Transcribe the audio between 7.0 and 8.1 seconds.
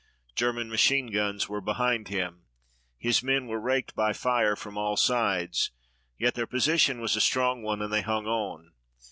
was a strong one and they